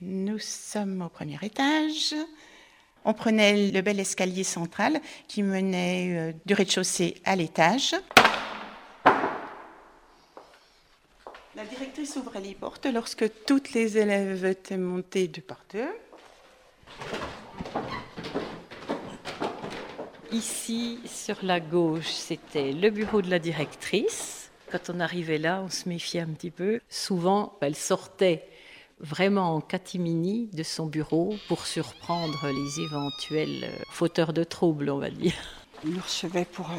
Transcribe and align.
Nous 0.00 0.38
sommes 0.38 1.02
au 1.02 1.08
premier 1.08 1.38
étage. 1.42 2.14
On 3.04 3.14
prenait 3.14 3.72
le 3.72 3.80
bel 3.80 3.98
escalier 3.98 4.44
central 4.44 5.00
qui 5.26 5.42
menait 5.42 6.14
euh, 6.16 6.32
du 6.46 6.54
rez-de-chaussée 6.54 7.16
à 7.24 7.34
l'étage. 7.34 7.96
La 11.56 11.64
directrice 11.64 12.14
ouvrait 12.14 12.40
les 12.40 12.54
portes 12.54 12.86
lorsque 12.86 13.24
toutes 13.44 13.72
les 13.72 13.98
élèves 13.98 14.44
étaient 14.44 14.76
montées 14.76 15.26
deux 15.26 15.42
par 15.42 15.64
deux. 15.72 15.88
Ici, 20.30 21.00
sur 21.06 21.38
la 21.42 21.58
gauche, 21.58 22.10
c'était 22.10 22.70
le 22.70 22.90
bureau 22.90 23.20
de 23.20 23.30
la 23.30 23.40
directrice. 23.40 24.52
Quand 24.70 24.90
on 24.90 25.00
arrivait 25.00 25.38
là, 25.38 25.60
on 25.64 25.70
se 25.70 25.88
méfiait 25.88 26.20
un 26.20 26.28
petit 26.28 26.52
peu. 26.52 26.80
Souvent, 26.88 27.58
elle 27.62 27.74
sortait 27.74 28.46
vraiment 29.00 29.54
en 29.54 29.60
catimini 29.60 30.48
de 30.52 30.62
son 30.62 30.86
bureau 30.86 31.36
pour 31.48 31.66
surprendre 31.66 32.48
les 32.48 32.80
éventuels 32.84 33.64
euh, 33.64 33.82
fauteurs 33.90 34.32
de 34.32 34.44
troubles, 34.44 34.90
on 34.90 34.98
va 34.98 35.10
dire. 35.10 35.34
On 35.84 35.88
nous 35.88 36.00
recevait 36.00 36.44
pour 36.44 36.70
euh, 36.70 36.74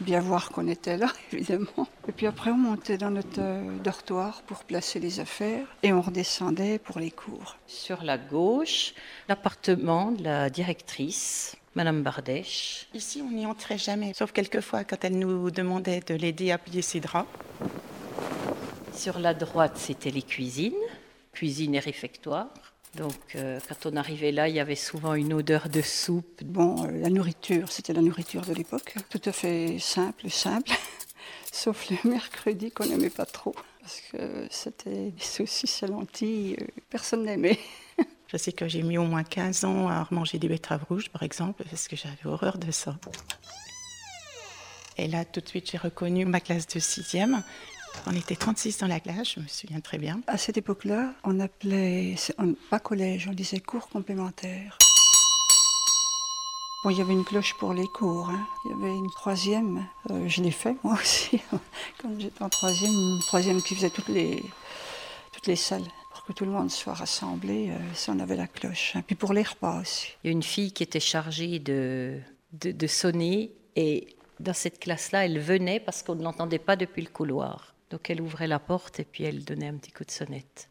bien 0.00 0.20
voir 0.20 0.50
qu'on 0.50 0.68
était 0.68 0.96
là, 0.96 1.08
évidemment. 1.32 1.88
Et 2.08 2.12
puis 2.12 2.26
après, 2.26 2.50
on 2.50 2.56
montait 2.56 2.98
dans 2.98 3.10
notre 3.10 3.40
euh, 3.40 3.78
dortoir 3.78 4.42
pour 4.42 4.64
placer 4.64 5.00
les 5.00 5.20
affaires 5.20 5.66
et 5.82 5.92
on 5.92 6.00
redescendait 6.00 6.78
pour 6.78 6.98
les 6.98 7.10
cours. 7.10 7.56
Sur 7.66 8.02
la 8.02 8.18
gauche, 8.18 8.94
l'appartement 9.28 10.12
de 10.12 10.24
la 10.24 10.50
directrice. 10.50 11.56
Madame 11.76 12.02
Bardèche. 12.02 12.88
Ici, 12.94 13.22
on 13.24 13.30
n'y 13.30 13.46
entrait 13.46 13.78
jamais, 13.78 14.12
sauf 14.12 14.32
quelquefois 14.32 14.82
quand 14.82 15.04
elle 15.04 15.16
nous 15.16 15.52
demandait 15.52 16.00
de 16.00 16.14
l'aider 16.14 16.50
à 16.50 16.58
plier 16.58 16.82
ses 16.82 16.98
draps. 16.98 17.28
Sur 18.92 19.20
la 19.20 19.34
droite, 19.34 19.74
c'était 19.76 20.10
les 20.10 20.22
cuisines 20.22 20.74
cuisine 21.40 21.74
et 21.74 21.78
réfectoire. 21.78 22.48
Donc, 22.96 23.34
euh, 23.34 23.58
quand 23.66 23.90
on 23.90 23.96
arrivait 23.96 24.30
là, 24.30 24.46
il 24.50 24.54
y 24.54 24.60
avait 24.60 24.74
souvent 24.74 25.14
une 25.14 25.32
odeur 25.32 25.70
de 25.70 25.80
soupe. 25.80 26.44
Bon, 26.44 26.84
euh, 26.84 26.90
la 27.00 27.08
nourriture, 27.08 27.72
c'était 27.72 27.94
la 27.94 28.02
nourriture 28.02 28.42
de 28.42 28.52
l'époque, 28.52 28.94
tout 29.08 29.22
à 29.24 29.32
fait 29.32 29.78
simple, 29.78 30.28
simple, 30.28 30.70
sauf 31.52 31.88
le 31.88 32.10
mercredi 32.10 32.70
qu'on 32.70 32.84
n'aimait 32.84 33.08
pas 33.08 33.24
trop, 33.24 33.54
parce 33.80 34.02
que 34.12 34.46
c'était 34.50 35.12
des 35.12 35.22
saucisses 35.22 35.82
à 35.82 35.86
lentilles, 35.86 36.58
euh, 36.60 36.66
personne 36.90 37.24
n'aimait. 37.24 37.58
Je 38.30 38.36
sais 38.36 38.52
que 38.52 38.68
j'ai 38.68 38.82
mis 38.82 38.98
au 38.98 39.04
moins 39.04 39.24
15 39.24 39.64
ans 39.64 39.88
à 39.88 40.06
manger 40.10 40.38
des 40.38 40.48
betteraves 40.48 40.84
rouges, 40.90 41.08
par 41.08 41.22
exemple, 41.22 41.64
parce 41.70 41.88
que 41.88 41.96
j'avais 41.96 42.26
horreur 42.26 42.58
de 42.58 42.70
ça. 42.70 42.98
Et 44.98 45.08
là, 45.08 45.24
tout 45.24 45.40
de 45.40 45.48
suite, 45.48 45.70
j'ai 45.70 45.78
reconnu 45.78 46.26
ma 46.26 46.40
classe 46.40 46.66
de 46.66 46.78
sixième. 46.80 47.42
On 48.06 48.14
était 48.14 48.36
36 48.36 48.78
dans 48.78 48.86
la 48.86 49.00
classe, 49.00 49.34
je 49.34 49.40
me 49.40 49.46
souviens 49.46 49.80
très 49.80 49.98
bien. 49.98 50.20
À 50.26 50.38
cette 50.38 50.56
époque-là, 50.56 51.12
on 51.24 51.38
appelait, 51.40 52.14
pas 52.70 52.78
collège, 52.78 53.28
on 53.28 53.34
disait 53.34 53.60
cours 53.60 53.88
complémentaires. 53.88 54.78
Bon, 56.82 56.88
il 56.88 56.96
y 56.96 57.02
avait 57.02 57.12
une 57.12 57.24
cloche 57.24 57.54
pour 57.58 57.74
les 57.74 57.86
cours. 57.86 58.30
Hein. 58.30 58.46
Il 58.64 58.70
y 58.70 58.74
avait 58.74 58.96
une 58.96 59.10
troisième. 59.10 59.86
Euh, 60.10 60.26
je 60.28 60.42
l'ai 60.42 60.50
fait 60.50 60.76
moi 60.82 60.94
aussi. 60.94 61.38
Quand 62.00 62.08
j'étais 62.18 62.42
en 62.42 62.48
troisième, 62.48 62.92
une 62.92 63.20
troisième 63.20 63.62
qui 63.62 63.74
faisait 63.74 63.90
toutes 63.90 64.08
les, 64.08 64.42
toutes 65.30 65.46
les 65.46 65.56
salles 65.56 65.84
pour 66.10 66.24
que 66.24 66.32
tout 66.32 66.46
le 66.46 66.52
monde 66.52 66.70
soit 66.70 66.94
rassemblé. 66.94 67.68
Euh, 67.68 67.76
ça, 67.94 68.12
on 68.12 68.18
avait 68.18 68.36
la 68.36 68.46
cloche. 68.46 68.96
Hein. 68.96 69.02
Puis 69.06 69.14
pour 69.14 69.34
les 69.34 69.42
repas 69.42 69.82
aussi. 69.82 70.08
Il 70.24 70.28
y 70.28 70.30
a 70.30 70.32
une 70.32 70.42
fille 70.42 70.72
qui 70.72 70.82
était 70.82 71.00
chargée 71.00 71.58
de, 71.58 72.18
de, 72.54 72.72
de 72.72 72.86
sonner 72.86 73.52
et 73.76 74.16
dans 74.40 74.54
cette 74.54 74.78
classe-là, 74.80 75.26
elle 75.26 75.38
venait 75.38 75.80
parce 75.80 76.02
qu'on 76.02 76.14
ne 76.14 76.22
l'entendait 76.22 76.58
pas 76.58 76.76
depuis 76.76 77.02
le 77.02 77.10
couloir. 77.10 77.74
Donc 77.90 78.08
elle 78.08 78.20
ouvrait 78.20 78.46
la 78.46 78.58
porte 78.58 79.00
et 79.00 79.04
puis 79.04 79.24
elle 79.24 79.44
donnait 79.44 79.68
un 79.68 79.76
petit 79.76 79.92
coup 79.92 80.04
de 80.04 80.10
sonnette. 80.10 80.68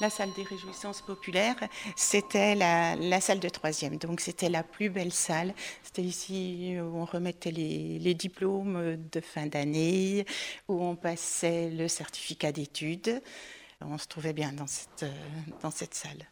La 0.00 0.10
salle 0.10 0.32
des 0.34 0.42
réjouissances 0.42 1.00
populaires, 1.00 1.56
c'était 1.94 2.56
la, 2.56 3.20
salle 3.20 3.38
de 3.38 3.48
troisième. 3.48 3.98
Donc 3.98 4.20
c'était 4.20 4.48
la 4.48 4.64
plus 4.64 4.90
belle 4.90 5.12
salle. 5.12 5.54
C'était 5.82 6.02
ici 6.02 6.76
où 6.80 6.96
on 6.96 7.04
remettait 7.04 7.52
les, 7.52 8.14
diplômes 8.14 8.96
de 9.12 9.20
fin 9.20 9.46
d'année, 9.46 10.26
où 10.66 10.82
on 10.82 10.96
passait 10.96 11.70
le 11.70 11.86
certificat 11.86 12.50
d'études. 12.50 13.22
On 13.80 13.98
se 13.98 14.06
trouvait 14.06 14.32
bien 14.32 14.52
dans 14.52 14.66
cette, 14.66 15.04
dans 15.60 15.70
cette 15.70 15.94
salle. 15.94 16.26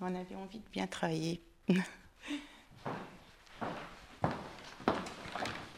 On 0.00 0.14
avait 0.14 0.36
envie 0.36 0.60
de 0.60 0.68
bien 0.70 0.86
travailler. 0.86 1.40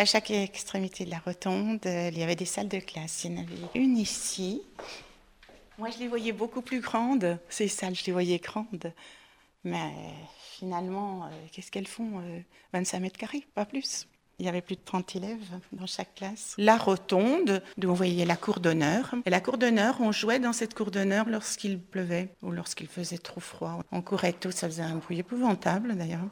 À 0.01 0.07
chaque 0.07 0.31
extrémité 0.31 1.05
de 1.05 1.11
la 1.11 1.19
rotonde, 1.19 1.85
euh, 1.85 2.09
il 2.11 2.19
y 2.19 2.23
avait 2.23 2.35
des 2.35 2.47
salles 2.47 2.69
de 2.69 2.79
classe. 2.79 3.25
Il 3.25 3.33
y 3.33 3.39
en 3.39 3.43
avait 3.43 3.55
une 3.75 3.99
ici. 3.99 4.63
Moi, 5.77 5.91
je 5.91 5.99
les 5.99 6.09
voyais 6.09 6.33
beaucoup 6.33 6.63
plus 6.63 6.81
grandes, 6.81 7.39
ces 7.51 7.69
salles, 7.69 7.95
je 7.95 8.07
les 8.07 8.13
voyais 8.13 8.39
grandes. 8.39 8.95
Mais 9.63 9.93
finalement, 10.55 11.27
euh, 11.27 11.29
qu'est-ce 11.53 11.71
qu'elles 11.71 11.87
font 11.87 12.23
25 12.73 12.97
euh, 12.97 13.01
mètres 13.03 13.19
carrés, 13.19 13.47
pas 13.55 13.67
plus. 13.67 14.09
Il 14.39 14.47
y 14.47 14.49
avait 14.49 14.63
plus 14.63 14.77
de 14.77 14.81
30 14.83 15.17
élèves 15.17 15.61
dans 15.73 15.87
chaque 15.87 16.15
classe. 16.15 16.55
La 16.57 16.79
rotonde, 16.79 17.63
d'où 17.77 17.91
on 17.91 17.93
voyait 17.93 18.25
la 18.25 18.37
cour 18.37 18.61
d'honneur. 18.61 19.15
Et 19.27 19.31
la 19.31 19.43
cour 19.43 19.59
d'honneur, 19.59 19.99
on 20.01 20.13
jouait 20.13 20.39
dans 20.39 20.55
cette 20.55 20.73
cour 20.73 20.91
d'honneur 20.91 21.29
lorsqu'il 21.29 21.79
pleuvait 21.79 22.31
ou 22.41 22.53
lorsqu'il 22.53 22.87
faisait 22.87 23.19
trop 23.19 23.41
froid. 23.41 23.85
On 23.93 24.01
courait 24.01 24.33
tous, 24.33 24.53
ça 24.53 24.67
faisait 24.67 24.83
un 24.83 24.97
bruit 24.97 25.19
épouvantable 25.19 25.95
d'ailleurs. 25.95 26.25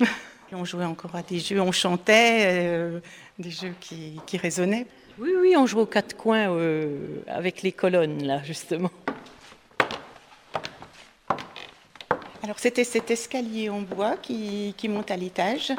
On 0.52 0.64
jouait 0.64 0.84
encore 0.84 1.16
à 1.16 1.22
des 1.22 1.40
jeux, 1.40 1.60
on 1.60 1.72
chantait, 1.72 2.44
euh, 2.46 3.00
des 3.38 3.50
jeux 3.50 3.74
qui, 3.80 4.38
résonnaient. 4.38 4.86
Oui, 5.18 5.30
oui, 5.40 5.54
on 5.56 5.66
jouait 5.66 5.82
aux 5.82 5.86
quatre 5.86 6.16
coins 6.16 6.50
euh, 6.50 7.22
avec 7.26 7.62
les 7.62 7.72
colonnes, 7.72 8.24
là, 8.24 8.42
justement. 8.44 8.90
Alors, 12.44 12.58
c'était 12.58 12.84
cet 12.84 13.10
escalier 13.10 13.70
en 13.70 13.80
bois 13.80 14.16
qui, 14.16 14.74
monte 14.88 15.10
à 15.10 15.16
l'étage, 15.16 15.72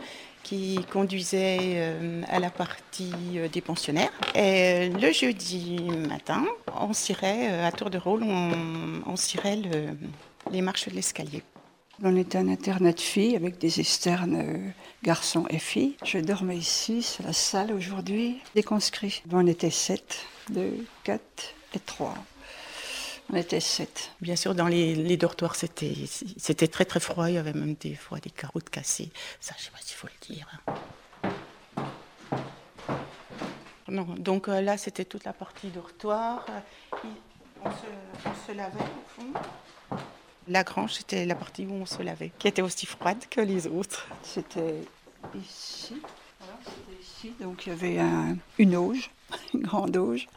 qui 0.44 0.84
conduisait 0.92 1.60
euh, 1.76 2.22
à 2.28 2.40
la 2.40 2.50
partie 2.50 3.40
des 3.52 3.62
pensionnaires. 3.62 4.12
Et 4.36 4.90
le 4.90 5.14
jeudi 5.14 5.80
matin, 6.10 6.46
on 6.78 6.92
cirait, 6.92 7.64
à 7.64 7.72
tour 7.72 7.90
de 7.90 7.98
rôle, 7.98 8.24
on, 8.24 9.16
cirait 9.16 9.60
les 10.52 10.62
marches 10.62 10.90
de 10.90 10.94
l'escalier. 10.94 11.42
On 12.04 12.16
était 12.16 12.38
un 12.38 12.48
internat 12.48 12.92
de 12.92 13.00
filles 13.00 13.36
avec 13.36 13.58
des 13.58 13.80
externes 13.80 14.36
euh, 14.36 14.70
garçons 15.02 15.46
et 15.50 15.58
filles. 15.58 15.98
Je 16.06 16.20
dormais 16.20 16.56
ici, 16.56 17.02
c'est 17.02 17.24
la 17.24 17.34
salle 17.34 17.72
aujourd'hui 17.74 18.40
des. 18.54 18.64
On 19.32 19.48
était 19.48 19.72
sept, 19.72 20.20
deux, 20.50 20.86
quatre 21.04 21.56
et 21.74 21.80
trois. 21.80 22.14
On 23.32 23.36
était 23.36 23.60
sept. 23.60 24.12
Bien 24.22 24.36
sûr, 24.36 24.54
dans 24.54 24.68
les, 24.68 25.18
dortoirs, 25.18 25.56
c'était, 25.56 26.68
très 26.68 26.86
très 26.86 27.00
froid. 27.00 27.30
Il 27.30 27.36
y 27.36 27.38
avait 27.40 27.54
même 27.54 27.74
des 27.74 27.96
fois 27.96 28.20
des 28.20 28.30
carreaux 28.30 28.60
de 28.60 28.70
cassés. 28.70 29.10
Ça, 29.42 29.56
je 29.58 29.64
ne 29.64 29.66
sais 29.66 29.72
pas 29.72 29.80
s'il 29.82 29.98
faut 29.98 30.08
le 30.08 30.36
dire. 30.36 30.48
Non, 33.88 34.04
donc 34.20 34.50
euh, 34.50 34.62
là, 34.62 34.78
c'était 34.78 35.06
toute 35.06 35.24
la 35.24 35.34
partie 35.34 35.70
dortoir. 35.70 36.46
On 37.66 37.72
se 37.72 38.52
lavait 38.52 38.78
au 38.78 39.22
fond. 39.22 39.34
La 40.48 40.64
grange, 40.64 40.94
c'était 40.94 41.26
la 41.26 41.36
partie 41.36 41.66
où 41.66 41.74
on 41.74 41.86
se 41.86 42.02
lavait, 42.02 42.32
qui 42.40 42.48
était 42.48 42.62
aussi 42.62 42.86
froide 42.86 43.26
que 43.30 43.42
les 43.42 43.68
autres. 43.68 44.08
C'était 44.24 44.82
ici. 45.36 45.96
Donc 47.42 47.66
il 47.66 47.70
y 47.70 47.72
avait 47.72 48.00
une 48.58 48.76
auge, 48.76 49.12
une 49.54 49.62
grande 49.62 49.98
auge. 49.98 50.28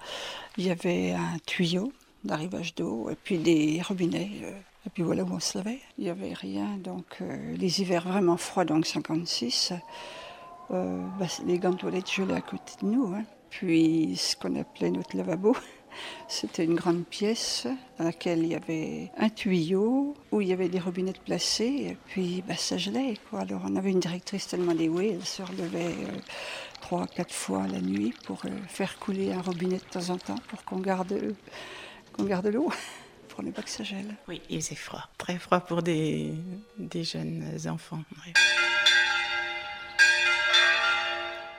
Il 0.57 0.67
y 0.67 0.71
avait 0.71 1.13
un 1.13 1.39
tuyau 1.47 1.93
d'arrivage 2.25 2.75
d'eau 2.75 3.09
et 3.11 3.15
puis 3.15 3.39
des 3.39 3.81
robinets. 3.83 4.31
Euh, 4.43 4.53
et 4.87 4.91
puis 4.91 5.03
voilà 5.03 5.25
où 5.25 5.33
on 5.33 5.41
se 5.41 5.59
lavait. 5.59 5.81
Il 5.99 6.05
n'y 6.05 6.11
avait 6.11 6.33
rien. 6.33 6.77
Donc 6.79 7.19
euh, 7.21 7.57
les 7.57 7.81
hivers 7.81 8.09
vraiment 8.09 8.37
froids, 8.37 8.65
donc 8.65 8.87
56, 8.87 9.75
euh, 10.71 11.07
bah, 11.19 11.27
les 11.47 11.59
gants 11.59 11.71
de 11.71 11.77
toilette 11.77 12.11
gelaient 12.11 12.35
à 12.35 12.41
côté 12.41 12.73
de 12.83 12.87
nous. 12.87 13.15
Hein. 13.15 13.25
Puis 13.51 14.17
ce 14.17 14.37
qu'on 14.37 14.57
appelait 14.57 14.91
notre 14.91 15.17
lavabo. 15.17 15.57
C'était 16.29 16.65
une 16.65 16.77
grande 16.77 17.05
pièce 17.05 17.67
dans 17.99 18.05
laquelle 18.05 18.45
il 18.45 18.53
y 18.53 18.55
avait 18.55 19.11
un 19.19 19.29
tuyau 19.29 20.15
où 20.31 20.41
il 20.41 20.49
y 20.49 20.53
avait 20.53 20.69
des 20.69 20.79
robinets 20.79 21.13
placés 21.13 21.89
et 21.91 21.97
puis 22.07 22.45
bah, 22.47 22.57
ça 22.57 22.79
gelait. 22.79 23.15
Alors 23.33 23.63
on 23.65 23.75
avait 23.75 23.91
une 23.91 24.01
directrice 24.01 24.47
tellement 24.47 24.75
dévouée, 24.75 25.15
elle 25.15 25.27
se 25.27 25.43
relevait 25.43 25.87
euh, 25.87 26.19
trois, 26.81 27.07
quatre 27.09 27.35
fois 27.35 27.67
la 27.67 27.81
nuit 27.81 28.15
pour 28.25 28.41
euh, 28.45 28.51
faire 28.69 28.99
couler 29.01 29.33
un 29.33 29.43
robinet 29.43 29.79
de 29.79 29.83
temps 29.83 30.11
en 30.11 30.17
temps 30.17 30.39
pour 30.49 30.65
qu'on 30.65 30.79
garde 30.79 31.13
l'eau. 32.47 32.73
pour 33.31 33.45
ne 33.45 33.51
pas 33.51 33.63
que 33.63 33.71
ça 33.71 33.85
gèle. 33.85 34.17
Oui, 34.29 34.43
il 34.51 34.61
faisait 34.61 34.75
froid, 34.75 35.09
très 35.17 35.39
froid 35.39 35.61
pour 35.61 35.83
des, 35.83 36.35
jeunes 36.79 37.45
enfants. 37.67 38.03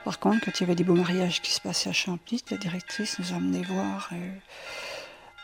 Par 0.04 0.18
contre, 0.18 0.44
quand 0.44 0.58
il 0.58 0.62
y 0.62 0.64
avait 0.64 0.74
des 0.74 0.84
beaux 0.84 0.94
mariages 0.94 1.40
qui 1.40 1.52
se 1.52 1.60
passaient 1.60 1.90
à 1.90 1.92
Champly, 1.92 2.42
la 2.50 2.56
directrice 2.56 3.18
nous 3.20 3.32
emmenait 3.32 3.62
voir 3.62 4.10
euh, 4.12 4.30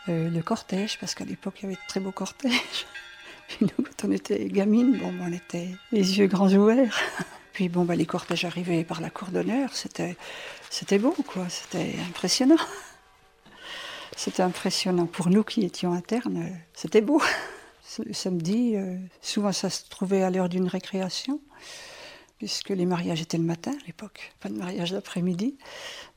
euh, 0.08 0.30
le 0.30 0.42
cortège, 0.42 0.98
parce 0.98 1.14
qu'à 1.14 1.24
l'époque, 1.24 1.54
il 1.60 1.62
y 1.62 1.66
avait 1.66 1.76
de 1.76 1.86
très 1.86 2.00
beaux 2.00 2.12
cortèges. 2.12 2.52
Puis 3.48 3.58
nous, 3.66 3.84
quand 3.84 4.08
on 4.08 4.10
était 4.10 4.46
gamines, 4.46 4.98
bon, 4.98 5.14
on 5.20 5.32
était 5.32 5.68
les 5.92 6.18
yeux 6.18 6.26
grands 6.26 6.52
ouverts. 6.52 6.98
Puis 7.52 7.68
bon, 7.68 7.84
bah, 7.84 7.94
les 7.94 8.06
cortèges 8.06 8.44
arrivaient 8.44 8.84
par 8.84 9.00
la 9.00 9.10
cour 9.10 9.28
d'honneur, 9.28 9.70
c'était, 9.74 10.16
beau, 10.98 11.14
quoi, 11.26 11.48
c'était 11.48 11.94
impressionnant. 12.08 12.56
C'était 14.16 14.42
impressionnant 14.42 15.06
pour 15.06 15.28
nous 15.28 15.44
qui 15.44 15.64
étions 15.64 15.92
internes, 15.92 16.50
c'était 16.74 17.02
beau. 17.02 17.22
samedi. 18.10 18.74
euh, 18.74 18.96
souvent, 19.22 19.52
ça 19.52 19.70
se 19.70 19.88
trouvait 19.88 20.24
à 20.24 20.30
l'heure 20.30 20.48
d'une 20.48 20.66
récréation, 20.66 21.40
puisque 22.38 22.70
les 22.70 22.86
mariages 22.86 23.20
étaient 23.20 23.36
le 23.38 23.44
matin 23.44 23.72
à 23.72 23.86
l'époque, 23.86 24.32
pas 24.40 24.48
de 24.48 24.54
mariage 24.54 24.92
d'après-midi. 24.92 25.56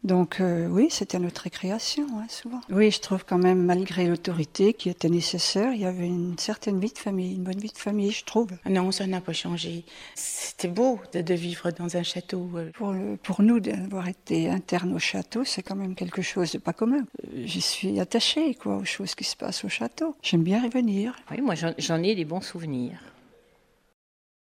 Donc 0.04 0.40
euh, 0.40 0.68
oui, 0.68 0.88
c'était 0.90 1.20
notre 1.20 1.42
récréation, 1.44 2.06
hein, 2.18 2.26
souvent. 2.30 2.62
Oui, 2.70 2.90
je 2.92 3.00
trouve 3.00 3.24
quand 3.26 3.38
même, 3.38 3.64
malgré 3.64 4.08
l'autorité 4.08 4.74
qui 4.74 4.90
était 4.90 5.10
nécessaire, 5.10 5.74
il 5.74 5.82
y 5.82 5.86
avait 5.86 6.08
une 6.08 6.38
certaine 6.38 6.80
vie 6.80 6.92
de 6.92 6.98
famille, 6.98 7.36
une 7.36 7.44
bonne 7.44 7.60
vie 7.60 7.72
de 7.72 7.78
famille, 7.78 8.12
je 8.12 8.24
trouve. 8.26 8.50
Non, 8.68 8.92
ça 8.92 9.06
n'a 9.08 9.22
pas 9.22 9.34
changé. 9.34 9.84
C'était 10.16 10.68
beau 10.70 11.00
de, 11.14 11.22
de 11.22 11.34
vivre 11.34 11.72
dans 11.72 11.98
un 11.98 12.04
château. 12.04 12.50
euh. 12.56 12.72
Pour, 12.74 12.92
le- 12.94 13.18
pour 13.18 13.42
nous, 13.42 13.60
d'avoir 13.60 14.08
été 14.08 14.50
interne 14.50 14.94
au 14.94 15.00
château, 15.00 15.44
c'est 15.44 15.62
quand 15.64 15.76
même 15.76 15.96
quelque 15.96 16.22
chose 16.22 16.52
de 16.52 16.58
pas 16.58 16.74
commun. 16.74 17.04
Euh, 17.26 17.44
J'y 17.46 17.62
suis 17.62 18.00
attachée 18.00 18.56
quoi, 18.56 18.78
aux 18.78 18.86
choses 18.86 19.16
qui 19.16 19.24
se 19.24 19.36
passent 19.36 19.64
au 19.66 19.70
château. 19.70 20.16
J'aime 20.22 20.44
bien 20.44 20.64
y 20.66 20.70
venir. 20.70 21.16
Oui, 21.32 21.42
moi 21.42 21.54
j'en 21.56 22.04
ai 22.04 22.16
des 22.16 22.26
bons 22.26 22.42
souvenirs. 22.42 23.00